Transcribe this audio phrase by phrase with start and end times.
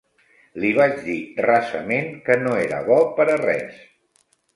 [0.61, 3.77] Li vaig dir rasament que no era bo per a res.